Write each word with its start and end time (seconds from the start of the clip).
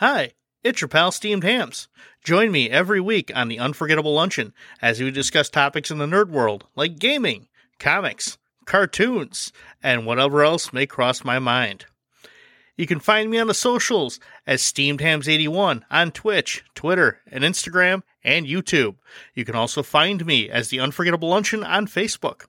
Hi, 0.00 0.34
it's 0.62 0.80
your 0.80 0.86
pal 0.86 1.10
Steamed 1.10 1.42
Hams. 1.42 1.88
Join 2.22 2.52
me 2.52 2.70
every 2.70 3.00
week 3.00 3.32
on 3.34 3.48
the 3.48 3.58
Unforgettable 3.58 4.14
Luncheon 4.14 4.54
as 4.80 5.00
we 5.00 5.10
discuss 5.10 5.50
topics 5.50 5.90
in 5.90 5.98
the 5.98 6.06
nerd 6.06 6.28
world 6.28 6.66
like 6.76 7.00
gaming, 7.00 7.48
comics, 7.80 8.38
cartoons, 8.64 9.52
and 9.82 10.06
whatever 10.06 10.44
else 10.44 10.72
may 10.72 10.86
cross 10.86 11.24
my 11.24 11.40
mind. 11.40 11.86
You 12.76 12.86
can 12.86 13.00
find 13.00 13.28
me 13.28 13.40
on 13.40 13.48
the 13.48 13.54
socials 13.54 14.20
as 14.46 14.62
Steamed 14.62 15.00
Hams 15.00 15.28
81 15.28 15.84
on 15.90 16.12
Twitch, 16.12 16.62
Twitter, 16.76 17.18
and 17.28 17.42
Instagram 17.42 18.04
and 18.22 18.46
YouTube. 18.46 18.94
You 19.34 19.44
can 19.44 19.56
also 19.56 19.82
find 19.82 20.24
me 20.24 20.48
as 20.48 20.68
the 20.68 20.78
Unforgettable 20.78 21.30
Luncheon 21.30 21.64
on 21.64 21.88
Facebook. 21.88 22.44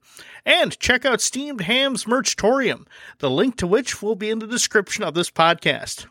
And 0.46 0.78
check 0.80 1.04
out 1.04 1.20
Steamed 1.20 1.62
Hams 1.62 2.06
Merchtorium, 2.06 2.86
the 3.18 3.32
link 3.32 3.58
to 3.58 3.66
which 3.66 4.04
will 4.04 4.16
be 4.16 4.30
in 4.30 4.38
the 4.38 4.46
description 4.46 5.04
of 5.04 5.16
this 5.16 5.32
podcast. 5.32 6.06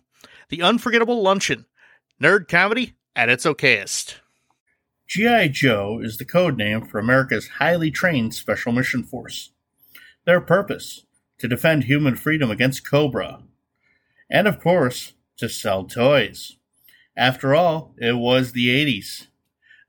The 0.51 0.63
Unforgettable 0.63 1.23
Luncheon, 1.23 1.67
nerd 2.23 2.49
comedy 2.49 2.95
at 3.15 3.29
its 3.29 3.45
okayest. 3.45 4.15
G.I. 5.07 5.49
Joe 5.49 6.01
is 6.03 6.17
the 6.17 6.25
code 6.25 6.57
name 6.57 6.87
for 6.87 6.99
America's 6.99 7.49
highly 7.49 7.91
trained 7.91 8.35
Special 8.35 8.73
Mission 8.73 9.03
Force. 9.03 9.53
Their 10.25 10.41
purpose 10.41 11.05
to 11.39 11.49
defend 11.49 11.85
human 11.85 12.17
freedom 12.17 12.51
against 12.51 12.89
Cobra, 12.89 13.43
and 14.31 14.49
of 14.49 14.59
course, 14.59 15.13
to 15.37 15.51
sell 15.51 15.85
toys. 15.85 16.57
After 17.15 17.55
all, 17.55 17.95
it 17.99 18.17
was 18.17 18.53
the 18.53 18.69
80s. 18.69 19.27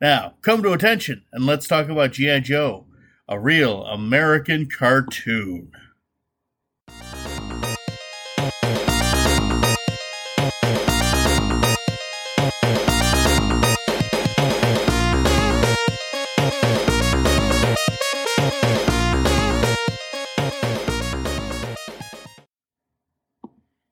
Now, 0.02 0.34
come 0.42 0.62
to 0.64 0.74
attention 0.74 1.24
and 1.32 1.46
let's 1.46 1.70
talk 1.70 1.88
about 1.88 2.12
G.I. 2.12 2.42
Joe, 2.42 2.86
a 3.30 3.40
real 3.40 3.86
American 3.86 4.68
cartoon. 4.68 5.72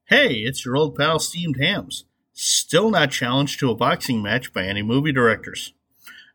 Hey, 0.09 0.35
it's 0.35 0.63
your 0.63 0.77
old 0.77 0.95
pal 0.95 1.19
Steamed 1.19 1.57
Hams. 1.59 2.05
Still 2.31 2.89
not 2.89 3.11
challenged 3.11 3.59
to 3.59 3.69
a 3.69 3.75
boxing 3.75 4.21
match 4.23 4.53
by 4.53 4.63
any 4.63 4.81
movie 4.81 5.11
directors. 5.11 5.73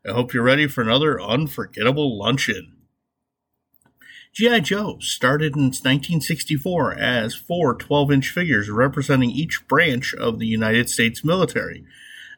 I 0.07 0.11
hope 0.11 0.31
you're 0.31 0.43
ready 0.43 0.67
for 0.67 0.83
another 0.83 1.19
unforgettable 1.19 2.15
luncheon. 2.15 2.73
G.I. 4.31 4.59
Joe 4.59 4.99
started 4.99 5.55
in 5.55 5.63
1964 5.63 6.93
as 6.93 7.33
four 7.33 7.73
12 7.73 8.11
inch 8.11 8.29
figures 8.29 8.69
representing 8.69 9.31
each 9.31 9.67
branch 9.67 10.13
of 10.13 10.37
the 10.37 10.45
United 10.45 10.87
States 10.87 11.23
military 11.23 11.83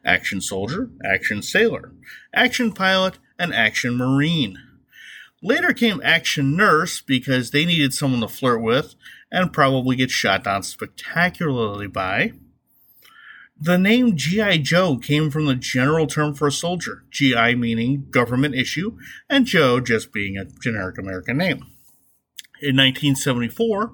Action 0.06 0.40
Soldier, 0.40 0.88
Action 1.04 1.42
Sailor, 1.42 1.92
Action 2.32 2.72
Pilot, 2.72 3.18
and 3.38 3.52
Action 3.52 3.94
Marine. 3.98 4.56
Later 5.42 5.74
came 5.74 6.00
Action 6.02 6.56
Nurse 6.56 7.02
because 7.02 7.50
they 7.50 7.66
needed 7.66 7.92
someone 7.92 8.22
to 8.22 8.28
flirt 8.28 8.62
with 8.62 8.94
and 9.30 9.52
probably 9.52 9.96
get 9.96 10.10
shot 10.10 10.44
down 10.44 10.62
spectacularly 10.62 11.86
by. 11.86 12.32
The 13.58 13.78
name 13.78 14.16
G.I. 14.16 14.58
Joe 14.58 14.98
came 14.98 15.30
from 15.30 15.46
the 15.46 15.54
general 15.54 16.06
term 16.06 16.34
for 16.34 16.48
a 16.48 16.52
soldier, 16.52 17.04
GI 17.10 17.54
meaning 17.54 18.06
government 18.10 18.54
issue, 18.54 18.98
and 19.30 19.46
Joe 19.46 19.80
just 19.80 20.12
being 20.12 20.36
a 20.36 20.44
generic 20.44 20.98
American 20.98 21.38
name. 21.38 21.64
In 22.60 22.76
1974, 22.76 23.92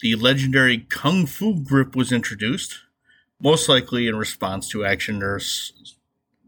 the 0.00 0.16
legendary 0.16 0.78
Kung 0.88 1.26
Fu 1.26 1.54
grip 1.62 1.94
was 1.94 2.10
introduced, 2.10 2.80
most 3.40 3.68
likely 3.68 4.08
in 4.08 4.16
response 4.16 4.68
to 4.68 4.84
Action 4.84 5.18
Nurse 5.20 5.72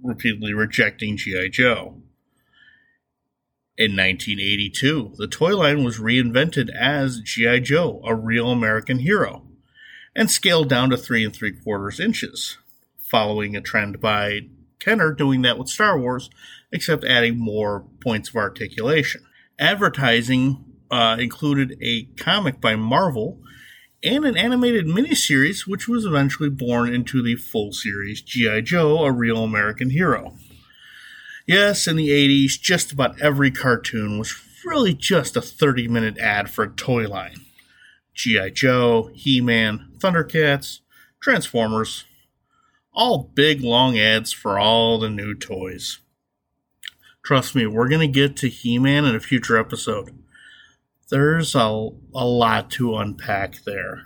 repeatedly 0.03 0.53
rejecting 0.53 1.17
G.I. 1.17 1.49
Joe. 1.49 2.03
In 3.79 3.93
1982, 3.93 5.13
the 5.19 5.29
toy 5.29 5.57
line 5.57 5.85
was 5.85 6.01
reinvented 6.01 6.69
as 6.69 7.21
G.I. 7.21 7.61
Joe, 7.61 8.03
a 8.05 8.13
real 8.13 8.51
American 8.51 8.99
hero, 8.99 9.47
and 10.17 10.29
scaled 10.29 10.69
down 10.69 10.91
to 10.91 10.97
three 10.97 11.25
and 11.25 11.33
three 11.33 11.53
quarters 11.53 12.01
inches, 12.01 12.59
following 12.99 13.55
a 13.55 13.61
trend 13.61 14.01
by 14.01 14.49
Kenner 14.81 15.13
doing 15.13 15.43
that 15.43 15.59
with 15.59 15.69
Star 15.69 15.97
Wars, 15.97 16.29
except 16.73 17.05
adding 17.05 17.39
more 17.39 17.85
points 18.01 18.31
of 18.31 18.35
articulation. 18.35 19.25
Advertising 19.61 20.65
uh, 20.91 21.17
included 21.21 21.79
a 21.81 22.07
comic 22.17 22.61
by 22.61 22.75
Marvel 22.75 23.39
and 24.03 24.25
an 24.25 24.37
animated 24.37 24.87
miniseries, 24.87 25.69
which 25.69 25.87
was 25.87 26.05
eventually 26.05 26.51
born 26.51 26.93
into 26.93 27.23
the 27.23 27.37
full 27.37 27.71
series 27.71 28.23
G.I. 28.23 28.63
Joe, 28.63 29.05
a 29.05 29.13
real 29.13 29.45
American 29.45 29.91
hero. 29.91 30.37
Yes, 31.49 31.89
in 31.89 31.97
the 31.97 32.11
80s, 32.11 32.61
just 32.61 32.93
about 32.93 33.19
every 33.23 33.51
cartoon 33.51 34.19
was 34.19 34.39
really 34.67 34.93
just 34.93 35.35
a 35.35 35.41
30 35.41 35.89
minute 35.89 36.19
ad 36.19 36.51
for 36.51 36.65
a 36.65 36.69
toy 36.69 37.09
line. 37.09 37.37
G.I. 38.13 38.51
Joe, 38.51 39.11
He 39.15 39.41
Man, 39.41 39.93
Thundercats, 39.97 40.81
Transformers, 41.23 42.05
all 42.93 43.31
big 43.35 43.63
long 43.63 43.99
ads 43.99 44.31
for 44.31 44.59
all 44.59 44.99
the 44.99 45.09
new 45.09 45.35
toys. 45.35 46.01
Trust 47.25 47.55
me, 47.55 47.67
we're 47.67 47.89
going 47.89 48.07
to 48.07 48.21
get 48.21 48.37
to 48.37 48.51
He 48.51 48.79
Man 48.79 49.07
in 49.07 49.17
a 49.17 49.21
future 49.21 49.57
episode. 49.57 50.23
There's 51.09 51.55
a, 51.55 51.89
a 52.15 52.27
lot 52.27 52.71
to 52.73 52.95
unpack 52.97 53.65
there. 53.65 54.03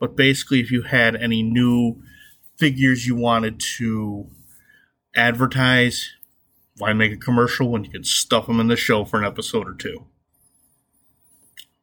But 0.00 0.16
basically, 0.16 0.60
if 0.60 0.70
you 0.70 0.80
had 0.80 1.14
any 1.14 1.42
new 1.42 2.02
figures 2.56 3.06
you 3.06 3.16
wanted 3.16 3.60
to 3.76 4.30
advertise, 5.14 6.14
why 6.78 6.92
make 6.92 7.12
a 7.12 7.16
commercial 7.16 7.70
when 7.70 7.84
you 7.84 7.90
can 7.90 8.04
stuff 8.04 8.46
them 8.46 8.60
in 8.60 8.68
the 8.68 8.76
show 8.76 9.04
for 9.04 9.18
an 9.18 9.24
episode 9.24 9.68
or 9.68 9.74
two? 9.74 10.06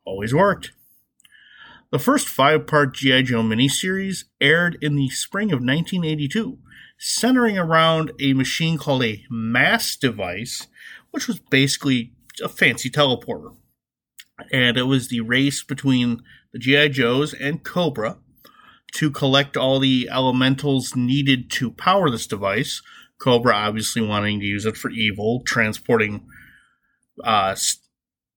Always 0.05 0.33
worked. 0.33 0.71
The 1.91 1.99
first 1.99 2.27
five 2.27 2.67
part 2.67 2.95
G.I. 2.95 3.23
Joe 3.23 3.41
miniseries 3.41 4.25
aired 4.41 4.77
in 4.81 4.95
the 4.95 5.09
spring 5.09 5.51
of 5.51 5.59
1982, 5.59 6.57
centering 6.97 7.57
around 7.57 8.11
a 8.19 8.33
machine 8.33 8.77
called 8.77 9.03
a 9.03 9.23
mass 9.29 9.95
device, 9.95 10.67
which 11.11 11.27
was 11.27 11.39
basically 11.39 12.13
a 12.43 12.49
fancy 12.49 12.89
teleporter. 12.89 13.55
And 14.51 14.77
it 14.77 14.83
was 14.83 15.07
the 15.07 15.21
race 15.21 15.63
between 15.63 16.21
the 16.51 16.59
G.I. 16.59 16.89
Joes 16.89 17.33
and 17.33 17.63
Cobra 17.63 18.17
to 18.93 19.11
collect 19.11 19.57
all 19.57 19.79
the 19.79 20.09
elementals 20.11 20.95
needed 20.95 21.49
to 21.51 21.71
power 21.71 22.09
this 22.09 22.27
device, 22.27 22.81
Cobra 23.19 23.55
obviously 23.55 24.01
wanting 24.01 24.39
to 24.39 24.45
use 24.45 24.65
it 24.65 24.77
for 24.77 24.89
evil, 24.89 25.41
transporting 25.45 26.27
uh, 27.23 27.55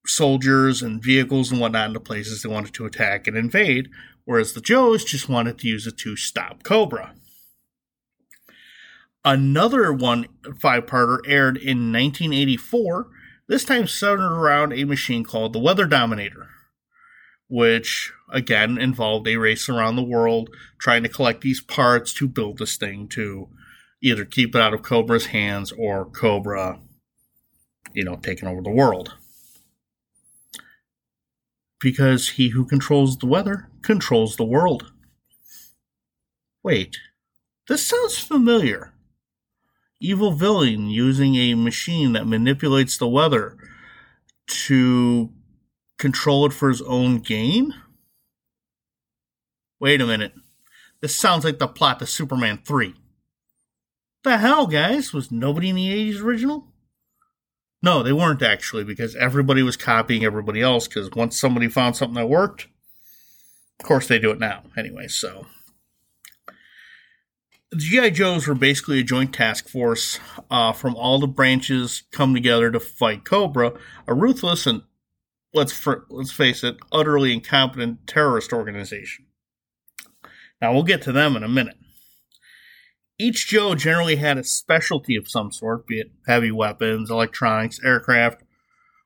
soldiers 0.06 0.82
and 0.82 1.02
vehicles 1.02 1.50
and 1.50 1.60
whatnot 1.60 1.88
into 1.88 2.00
places 2.00 2.42
they 2.42 2.48
wanted 2.48 2.74
to 2.74 2.86
attack 2.86 3.26
and 3.26 3.36
invade, 3.36 3.88
whereas 4.24 4.52
the 4.52 4.60
Joes 4.60 5.04
just 5.04 5.28
wanted 5.28 5.58
to 5.58 5.68
use 5.68 5.86
it 5.86 5.98
to 5.98 6.16
stop 6.16 6.62
Cobra. 6.62 7.14
Another 9.24 9.92
one 9.92 10.26
five 10.58 10.86
parter 10.86 11.18
aired 11.26 11.56
in 11.56 11.92
1984, 11.92 13.08
this 13.48 13.64
time 13.64 13.86
centered 13.86 14.32
around 14.32 14.72
a 14.72 14.84
machine 14.84 15.24
called 15.24 15.52
the 15.52 15.58
Weather 15.58 15.86
Dominator, 15.86 16.48
which 17.48 18.12
again 18.32 18.78
involved 18.78 19.26
a 19.26 19.36
race 19.36 19.68
around 19.68 19.96
the 19.96 20.02
world 20.02 20.50
trying 20.78 21.02
to 21.02 21.08
collect 21.08 21.40
these 21.40 21.60
parts 21.60 22.14
to 22.14 22.28
build 22.28 22.58
this 22.58 22.76
thing 22.76 23.08
to 23.08 23.48
either 24.02 24.24
keep 24.24 24.54
it 24.54 24.60
out 24.60 24.74
of 24.74 24.82
Cobra's 24.82 25.26
hands 25.26 25.72
or 25.72 26.04
Cobra, 26.04 26.80
you 27.92 28.04
know, 28.04 28.16
taking 28.16 28.48
over 28.48 28.62
the 28.62 28.70
world. 28.70 29.14
Because 31.80 32.30
he 32.30 32.50
who 32.50 32.64
controls 32.64 33.18
the 33.18 33.26
weather 33.26 33.68
controls 33.82 34.36
the 34.36 34.44
world. 34.44 34.92
Wait, 36.62 36.98
this 37.68 37.86
sounds 37.86 38.18
familiar. 38.18 38.92
Evil 40.00 40.32
villain 40.32 40.88
using 40.88 41.34
a 41.36 41.54
machine 41.54 42.12
that 42.12 42.26
manipulates 42.26 42.98
the 42.98 43.08
weather 43.08 43.56
to 44.46 45.32
control 45.98 46.46
it 46.46 46.52
for 46.52 46.68
his 46.68 46.82
own 46.82 47.18
gain? 47.18 47.74
Wait 49.80 50.00
a 50.00 50.06
minute. 50.06 50.32
This 51.00 51.14
sounds 51.14 51.44
like 51.44 51.58
the 51.58 51.68
plot 51.68 51.98
to 52.00 52.06
Superman 52.06 52.60
3 52.64 52.94
the 54.28 54.38
hell, 54.38 54.66
guys? 54.66 55.12
Was 55.12 55.30
nobody 55.30 55.70
in 55.70 55.76
the 55.76 56.12
80s 56.12 56.22
original? 56.22 56.68
No, 57.82 58.02
they 58.02 58.12
weren't 58.12 58.42
actually, 58.42 58.84
because 58.84 59.14
everybody 59.16 59.62
was 59.62 59.76
copying 59.76 60.24
everybody 60.24 60.60
else, 60.60 60.88
because 60.88 61.10
once 61.12 61.38
somebody 61.38 61.68
found 61.68 61.96
something 61.96 62.16
that 62.16 62.28
worked, 62.28 62.66
of 63.80 63.86
course 63.86 64.08
they 64.08 64.18
do 64.18 64.30
it 64.30 64.40
now. 64.40 64.62
Anyway, 64.76 65.06
so. 65.08 65.46
The 67.70 67.76
G.I. 67.76 68.10
Joes 68.10 68.46
were 68.46 68.54
basically 68.54 69.00
a 69.00 69.04
joint 69.04 69.34
task 69.34 69.68
force 69.68 70.18
uh, 70.50 70.72
from 70.72 70.96
all 70.96 71.20
the 71.20 71.26
branches 71.26 72.02
come 72.12 72.34
together 72.34 72.70
to 72.70 72.80
fight 72.80 73.24
Cobra, 73.24 73.74
a 74.06 74.14
ruthless 74.14 74.66
and, 74.66 74.82
let's, 75.52 75.72
fr- 75.72 76.04
let's 76.08 76.32
face 76.32 76.64
it, 76.64 76.78
utterly 76.90 77.32
incompetent 77.32 78.06
terrorist 78.06 78.52
organization. 78.52 79.26
Now, 80.60 80.72
we'll 80.72 80.82
get 80.82 81.02
to 81.02 81.12
them 81.12 81.36
in 81.36 81.44
a 81.44 81.48
minute. 81.48 81.76
Each 83.18 83.48
Joe 83.48 83.74
generally 83.74 84.16
had 84.16 84.38
a 84.38 84.44
specialty 84.44 85.16
of 85.16 85.28
some 85.28 85.50
sort, 85.50 85.86
be 85.86 86.00
it 86.00 86.12
heavy 86.26 86.52
weapons, 86.52 87.10
electronics, 87.10 87.80
aircraft, 87.84 88.42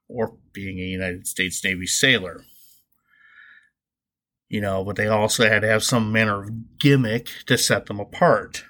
or 0.06 0.36
being 0.52 0.78
a 0.78 0.82
United 0.82 1.26
States 1.26 1.64
Navy 1.64 1.86
sailor. 1.86 2.44
You 4.50 4.60
know, 4.60 4.84
but 4.84 4.96
they 4.96 5.06
also 5.06 5.48
had 5.48 5.62
to 5.62 5.68
have 5.68 5.82
some 5.82 6.12
manner 6.12 6.42
of 6.42 6.78
gimmick 6.78 7.28
to 7.46 7.56
set 7.56 7.86
them 7.86 7.98
apart. 7.98 8.64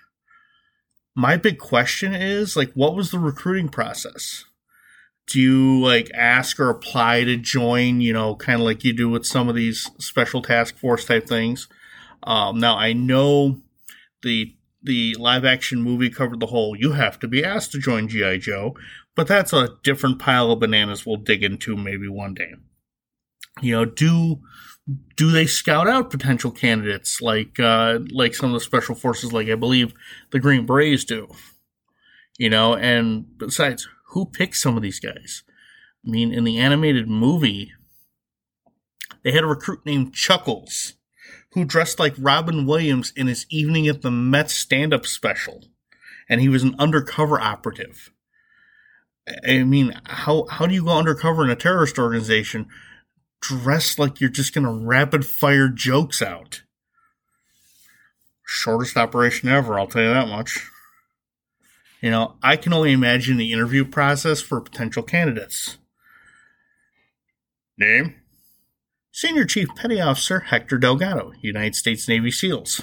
My 1.17 1.37
big 1.37 1.59
question 1.59 2.15
is 2.15 2.56
like, 2.56 2.73
what 2.75 2.95
was 2.95 3.11
the 3.11 3.19
recruiting 3.19 3.69
process? 3.69 4.45
Do 5.27 5.41
you 5.41 5.83
like 5.83 6.11
ask 6.15 6.61
or 6.61 6.71
apply 6.71 7.25
to 7.25 7.37
join, 7.37 8.00
you 8.00 8.12
know, 8.12 8.37
kind 8.37 8.61
of 8.61 8.65
like 8.65 8.85
you 8.85 8.93
do 8.93 9.09
with 9.09 9.27
some 9.27 9.49
of 9.49 9.56
these 9.56 9.91
special 9.99 10.41
task 10.41 10.79
force 10.79 11.05
type 11.05 11.27
things? 11.27 11.69
Um, 12.23 12.61
now, 12.61 12.77
I 12.77 12.93
know 12.93 13.61
the 14.23 14.55
the 14.82 15.14
live 15.19 15.44
action 15.44 15.82
movie 15.82 16.11
covered 16.11 16.40
the 16.40 16.46
whole 16.46 16.76
you 16.76 16.93
have 16.93 17.19
to 17.20 17.29
be 17.29 17.44
asked 17.44 17.73
to 17.73 17.79
join 17.79 18.08
GI 18.08 18.38
Joe, 18.38 18.75
but 19.14 19.26
that's 19.26 19.52
a 19.52 19.76
different 19.82 20.19
pile 20.19 20.50
of 20.50 20.61
bananas 20.61 21.06
we'll 21.06 21.17
dig 21.17 21.43
into 21.43 21.76
maybe 21.76 22.08
one 22.08 22.34
day. 22.34 22.52
You 23.61 23.73
know, 23.73 23.84
do 23.84 24.40
do 25.17 25.31
they 25.31 25.46
scout 25.46 25.88
out 25.88 26.11
potential 26.11 26.50
candidates 26.50 27.20
like 27.20 27.61
uh, 27.61 28.00
like 28.11 28.34
some 28.34 28.50
of 28.50 28.55
the 28.55 28.64
special 28.64 28.94
forces, 28.94 29.32
like 29.32 29.49
I 29.49 29.55
believe 29.55 29.94
the 30.31 30.40
Green 30.40 30.67
Berets 30.67 31.05
do? 31.05 31.28
You 32.38 32.50
know, 32.50 32.75
and 32.75 33.26
besides, 33.38 33.88
who 34.08 34.26
picks 34.26 34.62
some 34.62 34.76
of 34.76 34.82
these 34.82 34.99
guys? 34.99 35.44
I 36.06 36.11
mean, 36.11 36.32
in 36.32 36.44
the 36.44 36.58
animated 36.58 37.08
movie, 37.08 37.73
they 39.23 39.32
had 39.32 39.44
a 39.44 39.46
recruit 39.49 39.87
named 39.87 40.14
Chuckles 40.14 40.94
who 41.52 41.64
dressed 41.64 41.99
like 41.99 42.14
Robin 42.19 42.66
Williams 42.66 43.12
in 43.16 43.26
his 43.26 43.46
Evening 43.50 43.87
at 43.87 44.02
the 44.02 44.10
Met 44.10 44.50
stand 44.50 44.94
up 44.94 45.06
special. 45.06 45.64
And 46.28 46.40
he 46.40 46.49
was 46.49 46.62
an 46.62 46.75
undercover 46.78 47.40
operative. 47.40 48.10
I 49.46 49.62
mean, 49.64 49.94
how, 50.04 50.46
how 50.50 50.66
do 50.66 50.75
you 50.75 50.84
go 50.84 50.99
undercover 50.99 51.44
in 51.44 51.50
a 51.50 51.56
terrorist 51.56 51.99
organization 51.99 52.69
dressed 53.40 53.99
like 53.99 54.20
you're 54.20 54.31
just 54.31 54.54
going 54.54 54.64
to 54.64 54.87
rapid 54.87 55.26
fire 55.26 55.69
jokes 55.69 56.22
out? 56.22 56.62
Shortest 58.44 58.96
operation 58.96 59.49
ever, 59.49 59.78
I'll 59.78 59.87
tell 59.87 60.02
you 60.02 60.08
that 60.08 60.28
much. 60.28 60.69
You 62.00 62.10
know, 62.10 62.37
I 62.43 62.56
can 62.56 62.72
only 62.72 62.93
imagine 62.93 63.37
the 63.37 63.52
interview 63.52 63.84
process 63.84 64.40
for 64.40 64.60
potential 64.60 65.02
candidates. 65.02 65.78
Name? 67.78 68.22
Senior 69.14 69.44
Chief 69.44 69.69
Petty 69.76 70.00
Officer 70.00 70.41
Hector 70.41 70.79
Delgado, 70.79 71.32
United 71.43 71.75
States 71.75 72.09
Navy 72.09 72.31
SEALs. 72.31 72.81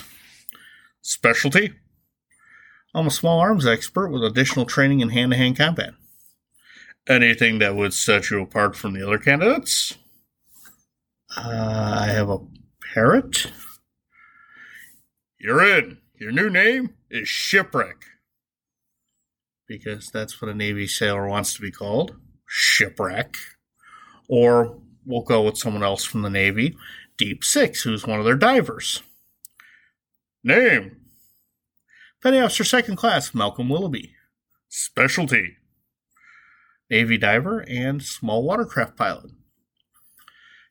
Specialty? 1.01 1.73
I'm 2.93 3.07
a 3.07 3.11
small 3.11 3.39
arms 3.39 3.65
expert 3.65 4.09
with 4.09 4.23
additional 4.23 4.65
training 4.65 4.99
in 4.99 5.09
hand 5.09 5.31
to 5.31 5.37
hand 5.37 5.57
combat. 5.57 5.93
Anything 7.07 7.57
that 7.59 7.75
would 7.75 7.95
set 7.95 8.29
you 8.29 8.41
apart 8.41 8.75
from 8.75 8.93
the 8.93 9.05
other 9.05 9.17
candidates? 9.17 9.97
Uh, 11.35 11.97
I 12.01 12.07
have 12.07 12.29
a 12.29 12.37
parrot. 12.93 13.51
You're 15.39 15.63
in. 15.79 15.97
Your 16.19 16.31
new 16.31 16.49
name 16.49 16.93
is 17.09 17.27
Shipwreck. 17.27 18.03
Because 19.67 20.11
that's 20.11 20.39
what 20.39 20.51
a 20.51 20.53
Navy 20.53 20.85
sailor 20.85 21.27
wants 21.27 21.55
to 21.55 21.61
be 21.61 21.71
called 21.71 22.15
Shipwreck. 22.45 23.35
Or 24.27 24.79
we'll 25.09 25.23
go 25.23 25.41
with 25.41 25.57
someone 25.57 25.83
else 25.83 26.05
from 26.05 26.21
the 26.21 26.29
Navy, 26.29 26.77
Deep 27.17 27.43
Six, 27.43 27.81
who's 27.81 28.05
one 28.05 28.19
of 28.19 28.25
their 28.25 28.35
divers. 28.35 29.01
Name 30.43 30.97
Petty 32.21 32.39
Officer 32.39 32.63
Second 32.63 32.95
Class 32.95 33.33
Malcolm 33.33 33.67
Willoughby. 33.67 34.15
Specialty 34.69 35.57
Navy 36.89 37.17
diver 37.17 37.59
and 37.67 38.03
small 38.03 38.43
watercraft 38.43 38.95
pilot. 38.95 39.31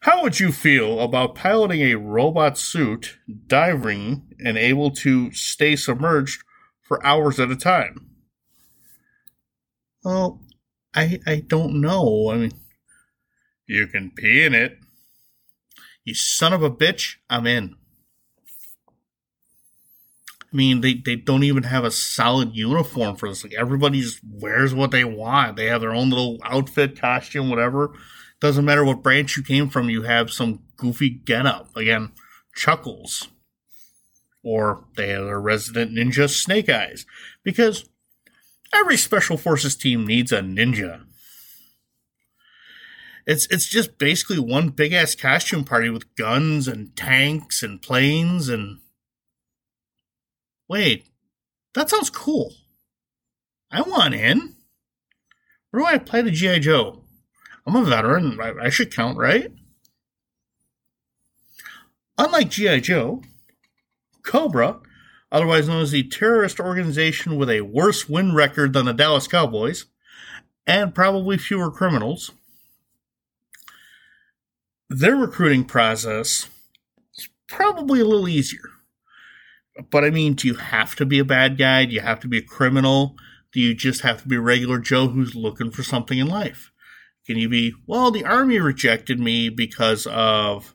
How 0.03 0.23
would 0.23 0.39
you 0.39 0.53
feel 0.53 1.01
about 1.01 1.35
piloting 1.35 1.81
a 1.83 1.97
robot 1.97 2.57
suit, 2.57 3.19
diving, 3.47 4.29
and 4.39 4.57
able 4.57 4.93
to 4.93 5.33
stay 5.33 5.75
submerged 5.75 6.45
for 6.83 7.05
hours 7.05 7.41
at 7.41 7.51
a 7.51 7.57
time? 7.57 8.07
Well, 10.05 10.41
I 10.95 11.19
I 11.27 11.43
don't 11.47 11.81
know. 11.81 12.31
I 12.31 12.37
mean, 12.37 12.53
you 13.69 13.87
can 13.87 14.11
pee 14.11 14.45
in 14.45 14.55
it. 14.55 14.79
You 16.05 16.15
son 16.15 16.53
of 16.53 16.63
a 16.63 16.71
bitch, 16.71 17.17
I'm 17.29 17.47
in. 17.47 17.77
I 20.51 20.57
mean, 20.57 20.81
they, 20.81 20.95
they 20.95 21.17
don't 21.17 21.43
even 21.45 21.65
have 21.65 21.85
a 21.85 21.91
solid 21.91 22.57
uniform 22.57 23.17
for 23.17 23.29
this. 23.29 23.45
Like 23.45 23.53
everybody 23.53 24.01
just 24.01 24.21
wears 24.25 24.75
what 24.75 24.91
they 24.91 25.05
want. 25.05 25.57
They 25.57 25.67
have 25.67 25.83
their 25.83 25.93
own 25.93 26.09
little 26.09 26.39
outfit, 26.43 26.99
costume, 26.99 27.51
whatever. 27.51 27.93
Doesn't 28.41 28.65
matter 28.65 28.85
what 28.85 29.03
branch 29.03 29.37
you 29.37 29.43
came 29.43 29.69
from, 29.69 29.91
you 29.91 30.03
have 30.03 30.31
some 30.31 30.61
goofy 30.77 31.11
getup. 31.11 31.77
Again, 31.77 32.13
Chuckles. 32.55 33.29
Or 34.43 34.85
they 34.97 35.09
have 35.09 35.27
their 35.27 35.41
resident 35.41 35.93
ninja 35.93 36.31
Snake 36.31 36.71
Eyes. 36.71 37.05
Because 37.45 37.87
every 38.73 38.97
Special 38.97 39.37
Forces 39.37 39.77
team 39.77 40.07
needs 40.07 40.33
a 40.33 40.41
ninja. 40.41 41.05
It's 43.29 43.47
it's 43.51 43.67
just 43.67 43.99
basically 43.99 44.39
one 44.39 44.71
big 44.71 44.95
ass 44.95 45.15
costume 45.15 45.63
party 45.63 45.91
with 45.91 46.17
guns 46.17 46.67
and 46.67 46.97
tanks 46.97 47.63
and 47.63 47.81
planes 47.81 48.49
and 48.49 48.79
Wait, 50.67 51.07
that 51.75 51.91
sounds 51.91 52.09
cool. 52.09 52.55
I 53.71 53.83
want 53.83 54.15
in. 54.15 54.55
Where 55.71 55.83
do 55.83 55.87
I 55.87 55.93
apply 55.93 56.23
to 56.23 56.31
GI 56.31 56.61
Joe? 56.61 57.03
I'm 57.67 57.77
a 57.77 57.85
veteran. 57.85 58.39
I, 58.41 58.55
I 58.65 58.69
should 58.71 58.95
count, 58.95 59.19
right? 59.19 59.53
Unlike 62.17 62.49
GI 62.51 62.81
Joe, 62.81 63.23
Cobra, 64.23 64.81
otherwise 65.31 65.69
known 65.69 65.83
as 65.83 65.91
the 65.91 66.03
terrorist 66.03 66.61
organization 66.61 67.37
with 67.37 67.51
a 67.51 67.61
worse 67.61 68.09
win 68.09 68.35
record 68.35 68.73
than 68.73 68.87
the 68.87 68.95
Dallas 68.95 69.29
Cowboys, 69.29 69.85
and 70.67 70.95
probably 70.95 71.37
fewer 71.37 71.71
criminals, 71.71 72.31
their 74.89 75.17
recruiting 75.17 75.65
process 75.65 76.49
is 77.17 77.29
probably 77.47 78.01
a 78.01 78.05
little 78.05 78.29
easier. 78.29 78.71
But 79.91 80.05
I 80.05 80.11
mean, 80.11 80.35
do 80.35 80.49
you 80.49 80.55
have 80.55 80.97
to 80.97 81.07
be 81.07 81.19
a 81.19 81.25
bad 81.25 81.57
guy? 81.57 81.85
Do 81.85 81.93
you 81.93 82.01
have 82.01 82.21
to 82.21 82.29
be 82.29 82.39
a 82.39 82.43
criminal? 82.43 83.17
Do 83.53 83.61
you 83.61 83.75
just 83.75 84.01
have 84.01 84.23
to 84.23 84.29
be 84.29 84.37
a 84.37 84.41
regular 84.41 84.79
Joe 84.79 85.09
who's 85.09 85.35
looking 85.35 85.71
for 85.71 85.83
something 85.83 86.19
in 86.19 86.27
life? 86.27 86.73
Can 87.27 87.37
you 87.37 87.49
be, 87.49 87.75
well, 87.87 88.11
the 88.11 88.25
army 88.25 88.59
rejected 88.59 89.21
me 89.21 89.49
because 89.51 90.07
of, 90.07 90.75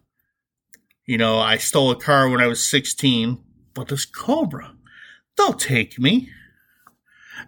you 1.05 1.17
know, 1.17 1.39
I 1.39 1.57
stole 1.57 1.91
a 1.91 1.95
car 1.95 2.29
when 2.29 2.41
I 2.41 2.47
was 2.47 2.67
16, 2.67 3.39
but 3.73 3.87
this 3.87 4.05
Cobra, 4.05 4.75
they'll 5.35 5.53
take 5.53 5.99
me. 5.99 6.29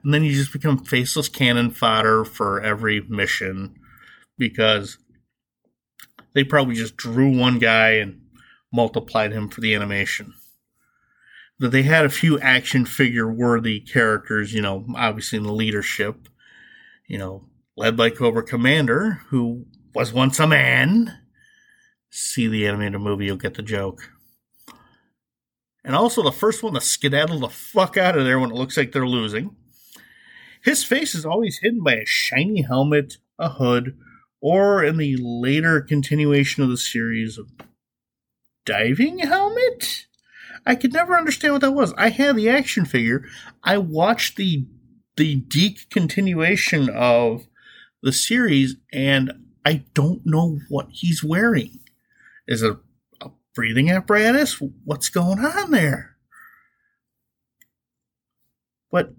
And 0.04 0.14
then 0.14 0.24
you 0.24 0.34
just 0.34 0.52
become 0.52 0.84
faceless 0.84 1.30
cannon 1.30 1.70
fodder 1.70 2.26
for 2.26 2.60
every 2.62 3.02
mission 3.02 3.76
because 4.38 4.98
they 6.36 6.44
probably 6.44 6.76
just 6.76 6.98
drew 6.98 7.36
one 7.36 7.58
guy 7.58 7.92
and 7.92 8.22
multiplied 8.72 9.32
him 9.32 9.50
for 9.50 9.62
the 9.62 9.74
animation. 9.74 10.34
That 11.60 11.70
they 11.70 11.84
had 11.84 12.06
a 12.06 12.10
few 12.10 12.38
action 12.40 12.86
figure 12.86 13.32
worthy 13.32 13.80
characters, 13.80 14.54
you 14.54 14.62
know, 14.62 14.86
obviously 14.96 15.38
in 15.38 15.46
the 15.46 15.54
leadership, 15.54 16.28
you 17.08 17.18
know, 17.18 17.46
led 17.78 17.96
by 17.96 18.10
Cobra 18.10 18.44
Commander, 18.44 19.22
who 19.30 19.66
was 19.94 20.12
once 20.12 20.38
a 20.38 20.46
man. 20.46 21.18
See 22.10 22.48
the 22.48 22.68
animated 22.68 23.00
movie, 23.00 23.26
you'll 23.26 23.38
get 23.38 23.54
the 23.54 23.64
joke. 23.64 24.10
And 25.86 25.96
also 25.96 26.22
the 26.22 26.32
first 26.32 26.64
one 26.64 26.74
to 26.74 26.82
skedaddle 26.82 27.40
the 27.40 27.50
fuck 27.50 27.96
out 27.96 28.18
of 28.18 28.26
there 28.26 28.40
when 28.40 28.52
it 28.52 28.56
looks 28.56 28.76
like 28.76 28.92
they're 28.92 29.08
losing. 29.08 29.56
His 30.62 30.84
face 30.84 31.16
is 31.16 31.26
always 31.26 31.60
hidden 31.60 31.82
by 31.82 31.94
a 31.94 32.06
shiny 32.06 32.64
helmet, 32.64 33.18
a 33.40 33.50
hood, 33.50 33.98
or 34.42 34.84
in 34.84 34.98
the 34.98 35.18
later 35.18 35.82
continuation 35.82 36.64
of 36.64 36.70
the 36.70 36.78
series, 36.78 37.38
a 37.38 37.44
diving 38.66 39.20
helmet? 39.20 40.06
I 40.66 40.76
could 40.76 40.94
never 40.94 41.18
understand 41.18 41.54
what 41.54 41.62
that 41.62 41.72
was. 41.72 41.94
I 41.98 42.10
had 42.10 42.36
the 42.36 42.50
action 42.50 42.86
figure. 42.86 43.26
I 43.64 43.78
watched 43.78 44.36
the 44.36 44.66
the 45.18 45.36
DiC 45.36 45.90
continuation 45.90 46.90
of 46.90 47.48
the 48.02 48.12
series, 48.12 48.76
and 48.92 49.46
I 49.66 49.84
don't 49.94 50.26
know 50.26 50.60
what 50.70 50.90
he's 50.92 51.24
wearing. 51.24 51.80
Is 52.48 52.62
it 52.62 52.76
a 53.22 53.30
breathing 53.54 53.90
apparatus? 53.90 54.62
What's 54.84 55.10
going 55.10 55.40
on 55.40 55.72
there? 55.72 56.18
But 58.92 59.14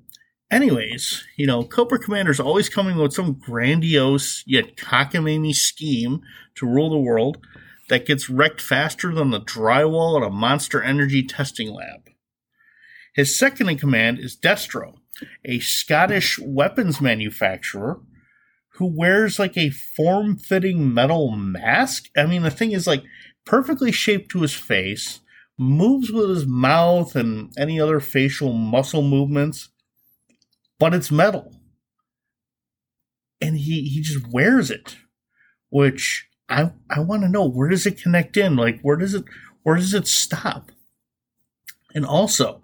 Anyways, 0.50 1.26
you 1.36 1.46
know, 1.46 1.64
Cobra 1.64 1.98
Commander's 1.98 2.38
always 2.38 2.68
coming 2.68 2.96
with 2.96 3.12
some 3.12 3.34
grandiose 3.34 4.44
yet 4.46 4.76
cockamamie 4.76 5.54
scheme 5.54 6.22
to 6.54 6.66
rule 6.66 6.90
the 6.90 6.98
world 6.98 7.38
that 7.88 8.06
gets 8.06 8.30
wrecked 8.30 8.60
faster 8.60 9.12
than 9.12 9.30
the 9.30 9.40
drywall 9.40 10.20
at 10.20 10.26
a 10.26 10.30
monster 10.30 10.82
energy 10.82 11.22
testing 11.24 11.72
lab. 11.72 12.10
His 13.14 13.36
second 13.36 13.68
in 13.68 13.78
command 13.78 14.20
is 14.20 14.36
Destro, 14.36 14.98
a 15.44 15.58
Scottish 15.58 16.38
weapons 16.38 17.00
manufacturer 17.00 18.00
who 18.74 18.86
wears 18.86 19.38
like 19.38 19.56
a 19.56 19.70
form 19.70 20.36
fitting 20.36 20.92
metal 20.92 21.30
mask. 21.30 22.08
I 22.16 22.26
mean, 22.26 22.42
the 22.42 22.50
thing 22.50 22.72
is 22.72 22.86
like 22.86 23.02
perfectly 23.44 23.90
shaped 23.90 24.30
to 24.32 24.42
his 24.42 24.54
face, 24.54 25.20
moves 25.58 26.12
with 26.12 26.28
his 26.28 26.46
mouth 26.46 27.16
and 27.16 27.52
any 27.58 27.80
other 27.80 28.00
facial 28.00 28.52
muscle 28.52 29.02
movements, 29.02 29.70
but 30.78 30.94
it's 30.94 31.10
metal. 31.10 31.52
And 33.40 33.56
he, 33.58 33.82
he 33.82 34.00
just 34.00 34.26
wears 34.28 34.70
it, 34.70 34.96
which 35.70 36.26
I, 36.48 36.72
I 36.88 37.00
want 37.00 37.22
to 37.22 37.28
know 37.28 37.46
where 37.46 37.68
does 37.68 37.86
it 37.86 38.00
connect 38.00 38.36
in? 38.36 38.56
Like, 38.56 38.80
where 38.80 38.96
does 38.96 39.14
it, 39.14 39.24
where 39.62 39.76
does 39.76 39.94
it 39.94 40.06
stop? 40.06 40.70
And 41.94 42.04
also, 42.04 42.62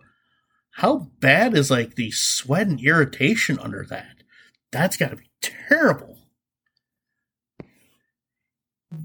how 0.77 1.11
bad 1.21 1.57
is 1.57 1.71
like 1.71 1.95
the 1.95 2.11
sweat 2.11 2.67
and 2.67 2.81
irritation 2.81 3.59
under 3.59 3.85
that? 3.89 4.23
That's 4.71 4.97
got 4.97 5.11
to 5.11 5.17
be 5.17 5.31
terrible. 5.43 6.19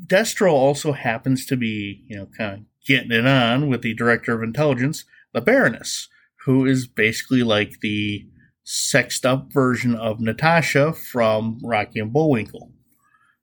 Destro 0.07 0.51
also 0.51 0.93
happens 0.93 1.45
to 1.45 1.57
be, 1.57 2.03
you 2.07 2.17
know, 2.17 2.27
kind 2.37 2.53
of 2.53 2.59
getting 2.85 3.11
it 3.11 3.25
on 3.25 3.69
with 3.69 3.81
the 3.81 3.93
director 3.93 4.33
of 4.33 4.43
intelligence, 4.43 5.05
the 5.33 5.41
Baroness, 5.41 6.07
who 6.45 6.65
is 6.65 6.87
basically 6.87 7.43
like 7.43 7.79
the 7.81 8.27
sexed 8.69 9.25
up 9.25 9.49
version 9.53 9.95
of 9.95 10.19
Natasha 10.19 10.91
from 10.91 11.57
Rocky 11.63 12.01
and 12.01 12.11
Bullwinkle. 12.11 12.69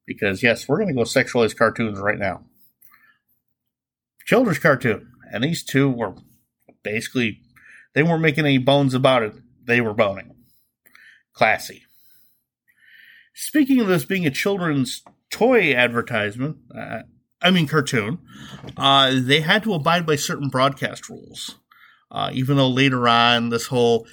Because, 0.06 0.42
yes, 0.42 0.68
we're 0.68 0.76
going 0.76 0.88
to 0.88 0.94
go 0.94 1.00
sexualize 1.00 1.56
cartoons 1.56 1.98
right 1.98 2.18
now. 2.18 2.44
Children's 4.26 4.58
cartoon. 4.58 5.10
And 5.32 5.42
these 5.42 5.64
two 5.64 5.88
were 5.88 6.14
basically, 6.82 7.40
they 7.94 8.02
weren't 8.02 8.20
making 8.20 8.44
any 8.44 8.58
bones 8.58 8.92
about 8.92 9.22
it. 9.22 9.32
They 9.64 9.80
were 9.80 9.94
boning. 9.94 10.34
Classy. 11.32 11.84
Speaking 13.32 13.80
of 13.80 13.86
this 13.86 14.04
being 14.04 14.26
a 14.26 14.30
children's 14.30 15.02
toy 15.30 15.72
advertisement, 15.72 16.58
uh, 16.76 17.00
I 17.40 17.50
mean 17.50 17.66
cartoon, 17.66 18.18
uh, 18.76 19.14
they 19.14 19.40
had 19.40 19.62
to 19.62 19.72
abide 19.72 20.04
by 20.04 20.16
certain 20.16 20.50
broadcast 20.50 21.08
rules. 21.08 21.54
Uh, 22.10 22.28
even 22.34 22.58
though 22.58 22.68
later 22.68 23.08
on 23.08 23.48
this 23.48 23.66
whole 23.68 24.06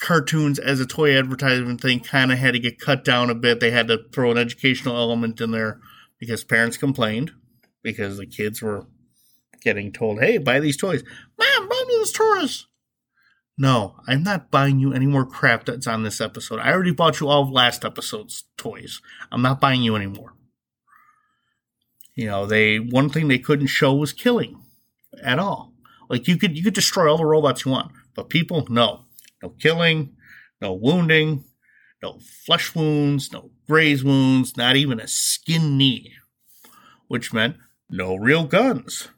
cartoons 0.00 0.58
as 0.58 0.80
a 0.80 0.86
toy 0.86 1.16
advertisement 1.16 1.80
thing 1.80 2.00
kind 2.00 2.32
of 2.32 2.38
had 2.38 2.54
to 2.54 2.58
get 2.58 2.80
cut 2.80 3.04
down 3.04 3.30
a 3.30 3.34
bit, 3.34 3.60
they 3.60 3.70
had 3.70 3.88
to 3.88 3.98
throw 4.12 4.30
an 4.30 4.38
educational 4.38 4.96
element 4.96 5.40
in 5.40 5.50
there 5.50 5.78
because 6.18 6.42
parents 6.42 6.76
complained 6.76 7.32
because 7.82 8.16
the 8.16 8.26
kids 8.26 8.60
were 8.60 8.86
getting 9.62 9.92
told, 9.92 10.20
"Hey, 10.20 10.38
buy 10.38 10.58
these 10.58 10.76
toys." 10.76 11.02
Mom, 11.38 11.68
buy 11.68 11.84
me 11.86 11.98
these 11.98 12.12
toys. 12.12 12.66
No, 13.58 13.96
I'm 14.08 14.22
not 14.22 14.50
buying 14.50 14.78
you 14.78 14.94
any 14.94 15.06
more 15.06 15.26
crap 15.26 15.66
that's 15.66 15.86
on 15.86 16.02
this 16.02 16.20
episode. 16.20 16.60
I 16.60 16.72
already 16.72 16.92
bought 16.92 17.20
you 17.20 17.28
all 17.28 17.42
of 17.42 17.50
last 17.50 17.84
episode's 17.84 18.44
toys. 18.56 19.02
I'm 19.30 19.42
not 19.42 19.60
buying 19.60 19.82
you 19.82 19.96
anymore. 19.96 20.32
You 22.14 22.26
know, 22.26 22.46
they 22.46 22.78
one 22.78 23.10
thing 23.10 23.28
they 23.28 23.38
couldn't 23.38 23.66
show 23.66 23.94
was 23.94 24.14
killing 24.14 24.62
at 25.22 25.38
all. 25.38 25.74
Like 26.08 26.26
you 26.26 26.38
could 26.38 26.56
you 26.56 26.64
could 26.64 26.74
destroy 26.74 27.10
all 27.10 27.18
the 27.18 27.26
robots 27.26 27.64
you 27.64 27.70
want, 27.70 27.92
but 28.14 28.30
people, 28.30 28.66
no. 28.70 29.04
No 29.42 29.50
killing, 29.50 30.16
no 30.60 30.72
wounding, 30.72 31.44
no 32.02 32.18
flesh 32.44 32.74
wounds, 32.74 33.32
no 33.32 33.50
graze 33.68 34.04
wounds, 34.04 34.56
not 34.56 34.76
even 34.76 35.00
a 35.00 35.08
skin 35.08 35.76
knee. 35.76 36.14
Which 37.08 37.32
meant 37.32 37.56
no 37.88 38.14
real 38.14 38.44
guns. 38.44 39.08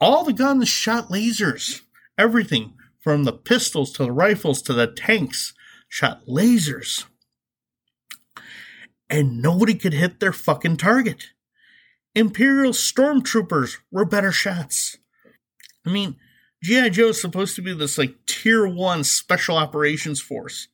All 0.00 0.24
the 0.24 0.32
guns 0.32 0.68
shot 0.68 1.08
lasers. 1.08 1.82
Everything 2.18 2.74
from 3.00 3.24
the 3.24 3.32
pistols 3.32 3.92
to 3.92 4.04
the 4.04 4.12
rifles 4.12 4.62
to 4.62 4.72
the 4.72 4.86
tanks, 4.86 5.54
shot 5.88 6.26
lasers. 6.26 7.04
And 9.10 9.42
nobody 9.42 9.74
could 9.74 9.92
hit 9.92 10.20
their 10.20 10.32
fucking 10.32 10.78
target. 10.78 11.28
Imperial 12.14 12.72
stormtroopers 12.72 13.78
were 13.90 14.04
better 14.04 14.32
shots. 14.32 14.96
I 15.86 15.90
mean, 15.90 16.16
G.I. 16.64 16.88
Joe 16.88 17.08
is 17.08 17.20
supposed 17.20 17.56
to 17.56 17.62
be 17.62 17.74
this 17.74 17.98
like 17.98 18.24
tier 18.24 18.66
one 18.66 19.04
special 19.04 19.58
operations 19.58 20.22
force. 20.22 20.68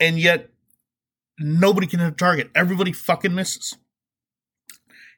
And 0.00 0.18
yet 0.18 0.50
nobody 1.38 1.86
can 1.86 2.00
hit 2.00 2.08
a 2.08 2.16
target. 2.16 2.50
Everybody 2.52 2.90
fucking 2.90 3.32
misses. 3.32 3.76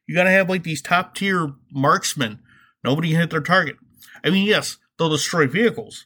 You 0.06 0.14
gotta 0.14 0.30
have 0.30 0.50
like 0.50 0.64
these 0.64 0.82
top 0.82 1.14
tier 1.14 1.54
marksmen. 1.72 2.40
Nobody 2.84 3.08
can 3.10 3.20
hit 3.20 3.30
their 3.30 3.40
target. 3.40 3.76
I 4.22 4.28
mean, 4.28 4.46
yes, 4.46 4.76
they'll 4.98 5.08
destroy 5.08 5.46
vehicles. 5.46 6.04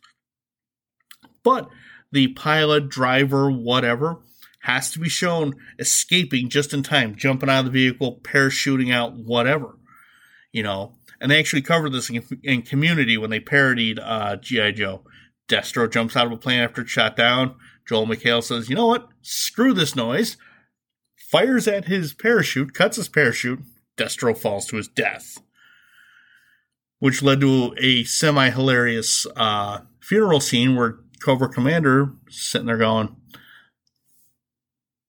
But 1.43 1.69
the 2.13 2.29
pilot, 2.29 2.89
driver, 2.89 3.51
whatever, 3.51 4.19
has 4.61 4.93
to 4.93 5.01
be 5.01 5.09
shown 5.09 5.55
escaping 5.81 6.49
just 6.49 6.73
in 6.73 6.85
time, 6.85 7.17
jumping 7.17 7.49
out 7.49 7.61
of 7.61 7.65
the 7.65 7.71
vehicle, 7.73 8.21
parachuting 8.23 8.95
out, 8.95 9.15
whatever. 9.15 9.77
You 10.53 10.63
know, 10.63 10.95
and 11.21 11.31
they 11.31 11.39
actually 11.39 11.63
covered 11.63 11.93
this 11.93 12.11
in, 12.11 12.25
in 12.43 12.63
Community 12.63 13.17
when 13.17 13.31
they 13.31 13.41
parodied 13.41 13.99
uh, 13.99 14.37
G.I. 14.37 14.73
Joe. 14.73 15.03
Destro 15.49 15.91
jumps 15.91 16.17
out 16.17 16.27
of 16.27 16.33
a 16.33 16.37
plane 16.37 16.61
after 16.61 16.83
it's 16.83 16.91
shot 16.91 17.17
down. 17.17 17.55
Joel 17.87 18.07
McHale 18.07 18.43
says, 18.43 18.69
You 18.69 18.77
know 18.77 18.87
what? 18.87 19.09
Screw 19.23 19.75
this 19.75 19.95
noise. 19.95 20.37
Fires 21.17 21.69
at 21.69 21.87
his 21.87 22.15
parachute, 22.15 22.73
cuts 22.73 22.97
his 22.97 23.09
parachute. 23.09 23.61
Destro 23.97 24.37
falls 24.37 24.67
to 24.67 24.77
his 24.77 24.89
death 24.89 25.39
which 27.05 27.23
led 27.23 27.39
to 27.39 27.75
a 27.77 28.03
semi 28.05 28.49
hilarious 28.49 29.27
uh, 29.37 29.81
funeral 30.01 30.41
scene 30.41 30.75
where 30.75 31.01
Cobra 31.23 31.51
Commander 31.51 32.13
sitting 32.31 32.67
there 32.67 32.79
going, 32.79 33.15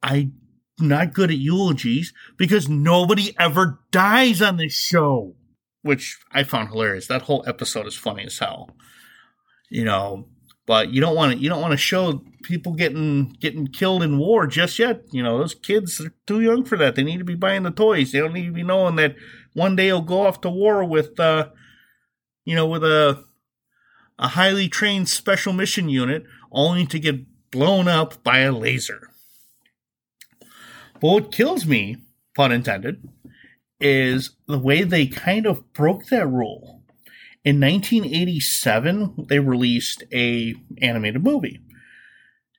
I'm 0.04 0.34
not 0.78 1.14
good 1.14 1.32
at 1.32 1.38
eulogies 1.38 2.12
because 2.36 2.68
nobody 2.68 3.34
ever 3.40 3.80
dies 3.92 4.42
on 4.42 4.58
this 4.58 4.74
show. 4.74 5.36
Which 5.86 6.18
I 6.32 6.42
found 6.42 6.70
hilarious. 6.70 7.06
That 7.06 7.22
whole 7.22 7.44
episode 7.46 7.86
is 7.86 7.96
funny 7.96 8.26
as 8.26 8.40
hell. 8.40 8.72
You 9.70 9.86
know, 9.86 10.28
but 10.66 10.90
you 10.90 11.00
don't 11.00 11.16
want 11.16 11.34
to 11.34 11.38
you 11.38 11.48
don't 11.48 11.62
want 11.62 11.74
to 11.74 11.78
show 11.78 12.24
people 12.42 12.74
getting 12.74 13.36
getting 13.40 13.68
killed 13.68 14.02
in 14.02 14.18
war 14.18 14.48
just 14.48 14.80
yet. 14.80 15.04
You 15.12 15.22
know, 15.22 15.38
those 15.38 15.54
kids 15.54 16.02
are 16.02 16.12
too 16.26 16.42
young 16.42 16.66
for 16.66 16.76
that. 16.78 16.96
They 16.96 17.04
need 17.04 17.20
to 17.20 17.24
be 17.24 17.36
buying 17.36 17.62
the 17.62 17.70
toys. 17.70 18.12
They 18.12 18.20
don't 18.20 18.34
need 18.34 18.48
to 18.48 18.52
be 18.52 18.64
knowing 18.64 18.96
that 18.96 19.16
one 19.54 19.76
day 19.76 19.88
they'll 19.88 20.02
go 20.02 20.26
off 20.26 20.42
to 20.42 20.50
war 20.50 20.84
with 20.84 21.20
uh, 21.20 21.50
you 22.46 22.56
know, 22.56 22.66
with 22.66 22.84
a 22.84 23.24
a 24.18 24.30
highly 24.30 24.68
trained 24.68 25.10
special 25.10 25.54
mission 25.54 25.88
unit 25.88 26.24
only 26.52 26.88
to 26.88 26.98
get 26.98 27.52
blown 27.52 27.88
up 27.88 28.24
by 28.24 28.40
a 28.40 28.52
laser. 28.52 29.10
But 31.00 31.10
what 31.10 31.32
kills 31.32 31.66
me, 31.66 31.98
pun 32.36 32.52
intended, 32.52 33.08
is 33.80 34.32
the 34.48 34.60
way 34.60 34.84
they 34.84 35.06
kind 35.08 35.46
of 35.46 35.74
broke 35.74 36.06
that 36.06 36.28
rule. 36.28 36.82
In 37.44 37.60
1987, 37.60 39.28
they 39.30 39.40
released 39.40 40.04
a 40.12 40.56
animated 40.82 41.24
movie 41.24 41.62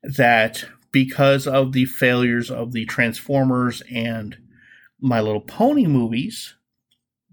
that 0.03 0.65
because 0.93 1.47
of 1.47 1.73
the 1.73 1.85
failures 1.87 2.51
of 2.51 2.73
the 2.73 2.85
Transformers 2.85 3.83
and 3.93 4.37
My 5.01 5.21
Little 5.21 5.41
Pony 5.41 5.87
movies, 5.87 6.55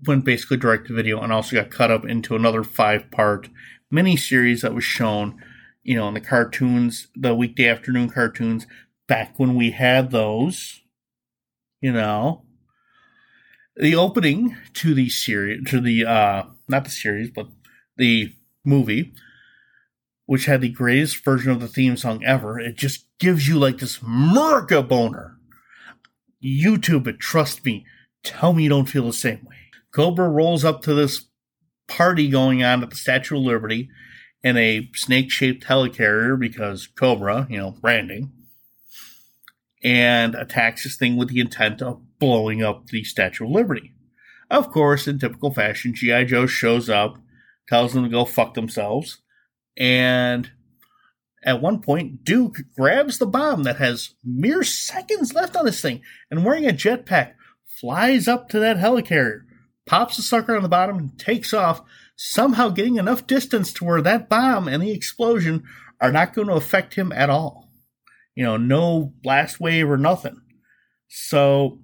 went 0.05 0.25
basically 0.25 0.57
direct 0.57 0.87
to 0.87 0.93
video 0.93 1.21
and 1.21 1.31
also 1.31 1.55
got 1.55 1.69
cut 1.69 1.91
up 1.91 2.05
into 2.05 2.35
another 2.35 2.63
five 2.63 3.09
part 3.11 3.49
miniseries 3.93 4.61
that 4.61 4.73
was 4.73 4.83
shown, 4.83 5.41
you 5.83 5.95
know, 5.95 6.07
in 6.07 6.13
the 6.13 6.21
cartoons, 6.21 7.07
the 7.15 7.35
weekday 7.35 7.67
afternoon 7.67 8.09
cartoons, 8.09 8.65
back 9.07 9.37
when 9.37 9.55
we 9.55 9.71
had 9.71 10.11
those, 10.11 10.81
you 11.81 11.91
know. 11.91 12.43
The 13.75 13.95
opening 13.95 14.55
to 14.75 14.93
the 14.93 15.09
series, 15.09 15.69
to 15.69 15.81
the, 15.81 16.05
uh, 16.05 16.43
not 16.67 16.85
the 16.85 16.91
series, 16.91 17.31
but 17.31 17.47
the 17.97 18.33
movie, 18.63 19.13
which 20.25 20.45
had 20.45 20.61
the 20.61 20.69
greatest 20.69 21.23
version 21.23 21.51
of 21.51 21.59
the 21.59 21.67
theme 21.67 21.97
song 21.97 22.23
ever, 22.23 22.59
it 22.59 22.75
just 22.75 23.07
gives 23.19 23.47
you 23.47 23.57
like 23.57 23.79
this 23.79 23.99
murka 23.99 24.87
boner. 24.87 25.37
YouTube 26.43 27.07
it, 27.07 27.19
trust 27.19 27.65
me. 27.65 27.85
Tell 28.23 28.53
me 28.53 28.63
you 28.63 28.69
don't 28.69 28.89
feel 28.89 29.05
the 29.05 29.13
same 29.13 29.45
way. 29.45 29.55
Cobra 29.91 30.29
rolls 30.29 30.63
up 30.63 30.81
to 30.83 30.93
this 30.93 31.25
party 31.87 32.29
going 32.29 32.63
on 32.63 32.83
at 32.83 32.89
the 32.89 32.95
Statue 32.95 33.37
of 33.37 33.43
Liberty 33.43 33.89
in 34.43 34.57
a 34.57 34.89
snake 34.93 35.31
shaped 35.31 35.65
helicarrier 35.65 36.37
because 36.39 36.87
Cobra, 36.87 37.47
you 37.49 37.57
know, 37.57 37.71
branding, 37.71 38.31
and 39.83 40.35
attacks 40.35 40.83
this 40.83 40.95
thing 40.95 41.15
with 41.15 41.29
the 41.29 41.39
intent 41.39 41.81
of 41.81 42.01
blowing 42.23 42.63
up 42.63 42.87
the 42.87 43.03
Statue 43.03 43.43
of 43.43 43.51
Liberty. 43.51 43.91
Of 44.49 44.71
course, 44.71 45.09
in 45.09 45.19
typical 45.19 45.53
fashion, 45.53 45.93
G.I. 45.93 46.23
Joe 46.23 46.45
shows 46.45 46.89
up, 46.89 47.17
tells 47.67 47.91
them 47.91 48.03
to 48.03 48.09
go 48.09 48.23
fuck 48.23 48.53
themselves, 48.53 49.17
and 49.75 50.49
at 51.43 51.61
one 51.61 51.81
point, 51.81 52.23
Duke 52.23 52.59
grabs 52.77 53.17
the 53.17 53.25
bomb 53.25 53.63
that 53.63 53.75
has 53.75 54.15
mere 54.23 54.63
seconds 54.63 55.33
left 55.33 55.57
on 55.57 55.65
this 55.65 55.81
thing 55.81 56.01
and 56.31 56.45
wearing 56.45 56.65
a 56.65 56.71
jetpack 56.71 57.33
flies 57.65 58.29
up 58.29 58.47
to 58.49 58.59
that 58.59 58.77
helicarrier 58.77 59.41
pops 59.85 60.15
the 60.15 60.23
sucker 60.23 60.55
on 60.55 60.63
the 60.63 60.69
bottom 60.69 60.97
and 60.97 61.19
takes 61.19 61.53
off, 61.53 61.81
somehow 62.15 62.69
getting 62.69 62.95
enough 62.95 63.27
distance 63.27 63.73
to 63.73 63.83
where 63.83 64.01
that 64.01 64.29
bomb 64.29 64.69
and 64.69 64.81
the 64.81 64.91
explosion 64.91 65.63
are 65.99 66.13
not 66.13 66.33
going 66.33 66.47
to 66.47 66.53
affect 66.53 66.93
him 66.93 67.11
at 67.11 67.29
all. 67.29 67.69
You 68.33 68.45
know, 68.45 68.55
no 68.55 69.13
blast 69.21 69.59
wave 69.59 69.89
or 69.89 69.97
nothing. 69.97 70.39
So 71.09 71.79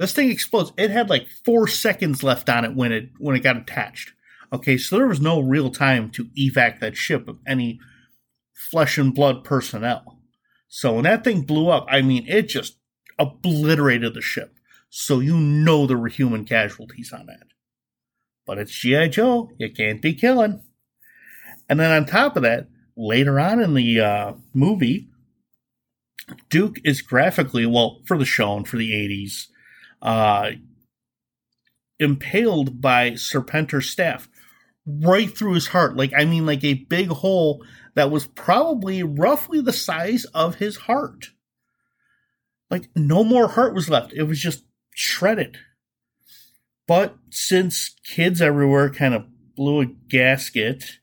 this 0.00 0.14
thing 0.14 0.30
explodes. 0.30 0.72
It 0.78 0.90
had 0.90 1.10
like 1.10 1.28
four 1.44 1.68
seconds 1.68 2.22
left 2.22 2.48
on 2.48 2.64
it 2.64 2.74
when 2.74 2.90
it 2.90 3.10
when 3.18 3.36
it 3.36 3.42
got 3.42 3.58
attached. 3.58 4.14
Okay, 4.50 4.78
so 4.78 4.96
there 4.96 5.06
was 5.06 5.20
no 5.20 5.40
real 5.40 5.70
time 5.70 6.10
to 6.12 6.24
evac 6.38 6.80
that 6.80 6.96
ship 6.96 7.28
of 7.28 7.38
any 7.46 7.78
flesh 8.54 8.96
and 8.96 9.14
blood 9.14 9.44
personnel. 9.44 10.18
So 10.68 10.94
when 10.94 11.04
that 11.04 11.22
thing 11.22 11.42
blew 11.42 11.68
up, 11.68 11.84
I 11.86 12.00
mean, 12.00 12.26
it 12.26 12.48
just 12.48 12.78
obliterated 13.18 14.14
the 14.14 14.22
ship. 14.22 14.54
So 14.88 15.20
you 15.20 15.36
know 15.36 15.86
there 15.86 15.98
were 15.98 16.08
human 16.08 16.46
casualties 16.46 17.12
on 17.12 17.26
that. 17.26 17.48
But 18.46 18.56
it's 18.56 18.72
G.I. 18.72 19.08
Joe. 19.08 19.50
You 19.58 19.70
can't 19.70 20.00
be 20.00 20.14
killing. 20.14 20.62
And 21.68 21.78
then 21.78 21.92
on 21.92 22.06
top 22.06 22.36
of 22.36 22.42
that, 22.42 22.68
later 22.96 23.38
on 23.38 23.60
in 23.60 23.74
the 23.74 24.00
uh, 24.00 24.32
movie, 24.54 25.10
Duke 26.48 26.78
is 26.84 27.02
graphically, 27.02 27.66
well, 27.66 28.00
for 28.06 28.16
the 28.16 28.24
show 28.24 28.56
and 28.56 28.66
for 28.66 28.78
the 28.78 28.92
80s, 28.92 29.48
uh, 30.02 30.50
impaled 31.98 32.80
by 32.80 33.12
Serpentor's 33.12 33.90
staff 33.90 34.28
right 34.86 35.36
through 35.36 35.54
his 35.54 35.68
heart. 35.68 35.96
Like, 35.96 36.12
I 36.16 36.24
mean, 36.24 36.46
like 36.46 36.64
a 36.64 36.74
big 36.74 37.08
hole 37.08 37.64
that 37.94 38.10
was 38.10 38.26
probably 38.26 39.02
roughly 39.02 39.60
the 39.60 39.72
size 39.72 40.24
of 40.26 40.56
his 40.56 40.76
heart. 40.76 41.30
Like, 42.70 42.88
no 42.94 43.24
more 43.24 43.48
heart 43.48 43.74
was 43.74 43.90
left. 43.90 44.12
It 44.12 44.22
was 44.24 44.40
just 44.40 44.64
shredded. 44.94 45.58
But 46.86 47.16
since 47.30 47.94
kids 48.04 48.40
everywhere 48.40 48.90
kind 48.90 49.14
of 49.14 49.26
blew 49.54 49.80
a 49.82 49.86
gasket, 49.86 50.98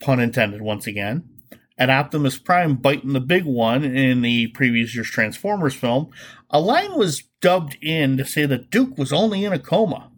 pun 0.00 0.20
intended 0.20 0.62
once 0.62 0.86
again, 0.86 1.28
at 1.76 1.90
Optimus 1.90 2.38
Prime 2.38 2.76
biting 2.76 3.14
the 3.14 3.20
big 3.20 3.44
one 3.44 3.84
in 3.84 4.20
the 4.22 4.48
previous 4.48 4.94
year's 4.94 5.10
Transformers 5.10 5.74
film, 5.74 6.10
a 6.50 6.60
line 6.60 6.94
was 6.94 7.24
dubbed 7.40 7.76
in 7.80 8.16
to 8.16 8.24
say 8.24 8.46
that 8.46 8.70
Duke 8.70 8.96
was 8.98 9.12
only 9.12 9.44
in 9.44 9.52
a 9.52 9.58
coma. 9.58 10.10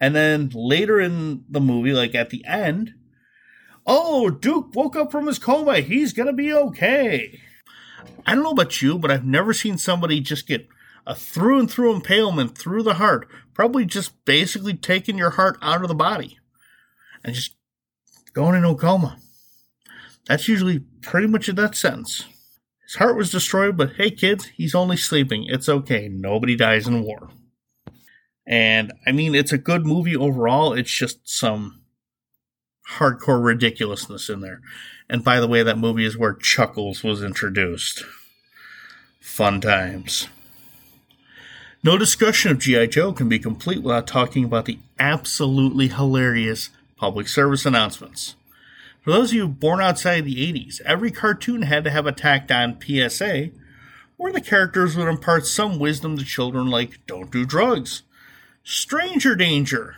And 0.00 0.14
then 0.14 0.50
later 0.54 1.00
in 1.00 1.44
the 1.48 1.60
movie, 1.60 1.92
like 1.92 2.14
at 2.14 2.30
the 2.30 2.44
end, 2.44 2.94
oh, 3.86 4.30
Duke 4.30 4.74
woke 4.74 4.96
up 4.96 5.10
from 5.10 5.26
his 5.26 5.38
coma. 5.38 5.80
He's 5.80 6.12
going 6.12 6.28
to 6.28 6.32
be 6.32 6.52
okay. 6.52 7.40
I 8.26 8.34
don't 8.34 8.44
know 8.44 8.50
about 8.50 8.80
you, 8.82 8.98
but 8.98 9.10
I've 9.10 9.24
never 9.24 9.52
seen 9.52 9.78
somebody 9.78 10.20
just 10.20 10.46
get 10.46 10.68
a 11.06 11.14
through 11.14 11.60
and 11.60 11.70
through 11.70 11.94
impalement 11.94 12.56
through 12.56 12.82
the 12.82 12.94
heart, 12.94 13.28
probably 13.54 13.86
just 13.86 14.24
basically 14.24 14.74
taking 14.74 15.16
your 15.16 15.30
heart 15.30 15.58
out 15.62 15.82
of 15.82 15.88
the 15.88 15.94
body 15.94 16.38
and 17.24 17.34
just 17.34 17.56
going 18.34 18.54
into 18.54 18.68
a 18.68 18.76
coma. 18.76 19.16
That's 20.26 20.46
usually 20.46 20.80
pretty 21.00 21.26
much 21.26 21.48
a 21.48 21.54
that 21.54 21.74
sentence. 21.74 22.24
His 22.88 22.96
heart 22.96 23.18
was 23.18 23.30
destroyed, 23.30 23.76
but 23.76 23.92
hey, 23.96 24.10
kids, 24.10 24.46
he's 24.46 24.74
only 24.74 24.96
sleeping. 24.96 25.44
It's 25.46 25.68
okay. 25.68 26.08
Nobody 26.08 26.56
dies 26.56 26.88
in 26.88 27.02
war. 27.02 27.28
And 28.46 28.94
I 29.06 29.12
mean, 29.12 29.34
it's 29.34 29.52
a 29.52 29.58
good 29.58 29.84
movie 29.84 30.16
overall. 30.16 30.72
It's 30.72 30.90
just 30.90 31.28
some 31.28 31.82
hardcore 32.92 33.44
ridiculousness 33.44 34.30
in 34.30 34.40
there. 34.40 34.62
And 35.06 35.22
by 35.22 35.38
the 35.38 35.46
way, 35.46 35.62
that 35.62 35.76
movie 35.76 36.06
is 36.06 36.16
where 36.16 36.32
Chuckles 36.32 37.04
was 37.04 37.22
introduced. 37.22 38.04
Fun 39.20 39.60
times. 39.60 40.28
No 41.84 41.98
discussion 41.98 42.52
of 42.52 42.58
G.I. 42.58 42.86
Joe 42.86 43.12
can 43.12 43.28
be 43.28 43.38
complete 43.38 43.82
without 43.82 44.06
talking 44.06 44.44
about 44.44 44.64
the 44.64 44.78
absolutely 44.98 45.88
hilarious 45.88 46.70
public 46.96 47.28
service 47.28 47.66
announcements. 47.66 48.34
For 49.08 49.12
those 49.12 49.30
of 49.30 49.36
you 49.36 49.48
born 49.48 49.80
outside 49.80 50.26
the 50.26 50.52
80s, 50.52 50.82
every 50.82 51.10
cartoon 51.10 51.62
had 51.62 51.82
to 51.84 51.90
have 51.90 52.06
a 52.06 52.12
tacked 52.12 52.52
on 52.52 52.78
PSA 52.78 53.52
where 54.18 54.34
the 54.34 54.42
characters 54.42 54.98
would 54.98 55.08
impart 55.08 55.46
some 55.46 55.78
wisdom 55.78 56.18
to 56.18 56.26
children 56.26 56.66
like 56.66 57.06
don't 57.06 57.30
do 57.30 57.46
drugs, 57.46 58.02
stranger 58.62 59.34
danger, 59.34 59.96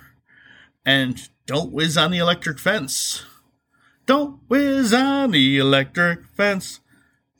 and 0.87 1.29
don't 1.47 1.73
whiz 1.73 1.97
on 1.97 2.13
the 2.13 2.19
electric 2.19 2.61
fence. 2.61 3.25
Don't 4.07 4.39
whiz 4.49 4.95
on 4.95 5.33
the 5.33 5.59
electric 5.59 6.25
fence 6.37 6.79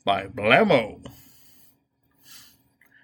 by 0.03 0.27
Blammo. 0.27 1.09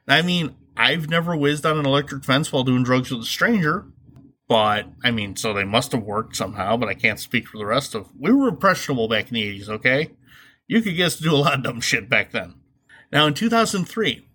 I 0.10 0.22
mean, 0.22 0.56
I've 0.76 1.10
never 1.10 1.38
whizzed 1.38 1.66
on 1.66 1.80
an 1.80 1.86
electric 1.86 2.26
fence 2.26 2.52
while 2.52 2.66
doing 2.66 2.84
drugs 2.84 3.12
with 3.12 3.22
a 3.22 3.26
stranger, 3.26 3.86
but 4.48 4.88
I 5.04 5.12
mean, 5.12 5.36
so 5.36 5.54
they 5.54 5.64
must 5.64 5.92
have 5.92 6.04
worked 6.04 6.36
somehow, 6.36 6.78
but 6.78 6.90
I 6.90 6.94
can't 6.94 7.20
speak 7.20 7.48
for 7.48 7.58
the 7.58 7.66
rest 7.66 7.96
of 7.96 8.10
we 8.18 8.32
were 8.32 8.48
impressionable 8.48 9.08
back 9.08 9.28
in 9.28 9.34
the 9.34 9.60
80s, 9.60 9.70
okay? 9.70 10.12
You 10.68 10.82
could 10.82 10.96
get 10.96 11.12
to 11.14 11.24
do 11.24 11.34
a 11.34 11.38
lot 11.38 11.56
of 11.56 11.64
dumb 11.64 11.82
shit 11.82 12.10
back 12.10 12.32
then. 12.32 12.56
Now 13.12 13.26
in 13.28 13.34
2003, 13.34 14.28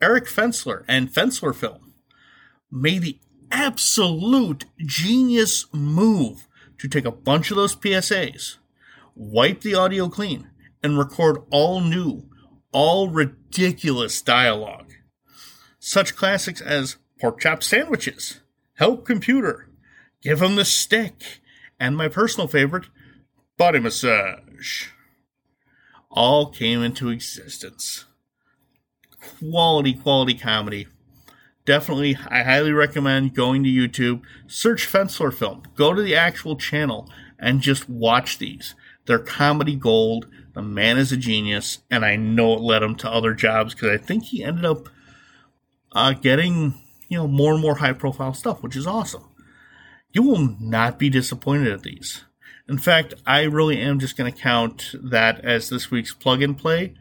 Eric 0.00 0.26
Fensler 0.26 0.84
and 0.88 1.12
Fensler 1.12 1.54
Film 1.54 1.94
made 2.70 3.02
the 3.02 3.18
absolute 3.50 4.64
genius 4.78 5.66
move 5.72 6.46
to 6.78 6.88
take 6.88 7.04
a 7.04 7.10
bunch 7.10 7.50
of 7.50 7.56
those 7.56 7.76
PSAs, 7.76 8.56
wipe 9.14 9.60
the 9.60 9.74
audio 9.74 10.08
clean, 10.08 10.48
and 10.82 10.98
record 10.98 11.38
all 11.50 11.80
new, 11.80 12.28
all 12.72 13.08
ridiculous 13.08 14.22
dialogue. 14.22 14.92
Such 15.78 16.16
classics 16.16 16.60
as 16.60 16.96
pork 17.20 17.40
chop 17.40 17.62
sandwiches, 17.62 18.40
Help 18.80 19.04
Computer, 19.04 19.68
Give 20.22 20.40
Him 20.40 20.56
the 20.56 20.64
Stick, 20.64 21.42
and 21.78 21.98
my 21.98 22.08
personal 22.08 22.48
favorite, 22.48 22.86
Body 23.58 23.78
Massage, 23.78 24.86
all 26.10 26.46
came 26.46 26.82
into 26.82 27.10
existence. 27.10 28.06
Quality, 29.38 29.92
quality 29.92 30.32
comedy. 30.32 30.88
Definitely, 31.66 32.16
I 32.26 32.42
highly 32.42 32.72
recommend 32.72 33.34
going 33.34 33.64
to 33.64 33.68
YouTube, 33.68 34.22
search 34.46 34.90
Fensler 34.90 35.32
Film, 35.34 35.62
go 35.76 35.92
to 35.92 36.00
the 36.00 36.16
actual 36.16 36.56
channel, 36.56 37.06
and 37.38 37.60
just 37.60 37.86
watch 37.86 38.38
these. 38.38 38.74
They're 39.04 39.18
comedy 39.18 39.76
gold. 39.76 40.26
The 40.54 40.62
man 40.62 40.96
is 40.96 41.12
a 41.12 41.18
genius, 41.18 41.80
and 41.90 42.02
I 42.02 42.16
know 42.16 42.54
it 42.54 42.62
led 42.62 42.82
him 42.82 42.94
to 42.96 43.10
other 43.10 43.34
jobs 43.34 43.74
because 43.74 43.90
I 43.90 43.98
think 43.98 44.24
he 44.24 44.42
ended 44.42 44.64
up 44.64 44.88
uh, 45.92 46.14
getting 46.14 46.80
you 47.10 47.18
know, 47.18 47.28
more 47.28 47.52
and 47.52 47.60
more 47.60 47.74
high 47.74 47.92
profile 47.92 48.32
stuff, 48.32 48.62
which 48.62 48.76
is 48.76 48.86
awesome. 48.86 49.24
You 50.12 50.22
will 50.22 50.56
not 50.60 50.98
be 50.98 51.10
disappointed 51.10 51.68
at 51.68 51.82
these. 51.82 52.24
In 52.68 52.78
fact, 52.78 53.14
I 53.26 53.42
really 53.42 53.78
am 53.80 53.98
just 53.98 54.16
going 54.16 54.32
to 54.32 54.38
count 54.38 54.94
that 54.94 55.44
as 55.44 55.68
this 55.68 55.90
week's 55.90 56.14
plug 56.14 56.40
and 56.40 56.56
play 56.56 56.94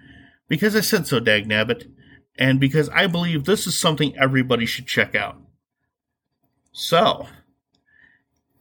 because 0.48 0.76
I 0.76 0.82
said 0.82 1.06
so, 1.06 1.20
Dag 1.20 1.48
Nabbit, 1.48 1.92
and 2.40 2.60
because 2.60 2.90
I 2.90 3.06
believe 3.06 3.46
this 3.46 3.68
is 3.68 3.78
something 3.78 4.18
everybody 4.18 4.66
should 4.66 4.88
check 4.88 5.14
out. 5.14 5.38
So, 6.72 7.28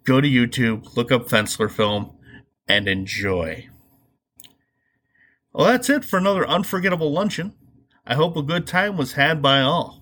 go 0.05 0.21
to 0.21 0.29
YouTube, 0.29 0.97
look 0.97 1.11
up 1.11 1.29
Fensler 1.29 1.71
Film, 1.71 2.13
and 2.69 2.87
enjoy. 2.87 3.69
Well, 5.55 5.69
that's 5.69 5.89
it 5.89 6.05
for 6.05 6.19
another 6.19 6.47
unforgettable 6.47 7.11
luncheon. 7.11 7.55
I 8.07 8.15
hope 8.15 8.37
a 8.37 8.43
good 8.43 8.67
time 8.67 8.99
was 8.99 9.15
had 9.15 9.41
by 9.41 9.63
all. 9.63 9.98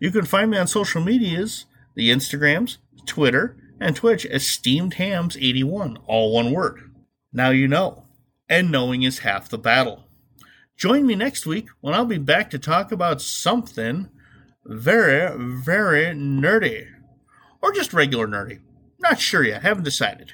You 0.00 0.10
can 0.10 0.24
find 0.24 0.50
me 0.50 0.56
on 0.56 0.66
social 0.66 1.02
medias, 1.02 1.66
the 1.94 2.08
Instagrams, 2.08 2.78
Twitter, 3.04 3.56
and 3.78 3.94
Twitch 3.94 4.24
as 4.26 4.46
Steamed 4.46 4.94
Hams 4.94 5.36
81, 5.36 5.98
all 6.06 6.34
one 6.34 6.52
word. 6.52 6.90
Now 7.32 7.50
you 7.50 7.68
know, 7.68 8.04
and 8.48 8.72
knowing 8.72 9.02
is 9.02 9.20
half 9.20 9.48
the 9.48 9.58
battle. 9.58 10.04
Join 10.76 11.06
me 11.06 11.14
next 11.14 11.44
week 11.44 11.68
when 11.82 11.92
I'll 11.92 12.06
be 12.06 12.18
back 12.18 12.48
to 12.50 12.58
talk 12.58 12.90
about 12.90 13.20
something 13.20 14.08
very, 14.64 15.36
very 15.36 16.06
nerdy. 16.06 16.88
Or 17.62 17.72
just 17.72 17.92
regular 17.92 18.26
nerdy. 18.26 18.60
Not 18.98 19.20
sure 19.20 19.44
yet, 19.44 19.62
haven't 19.62 19.84
decided. 19.84 20.32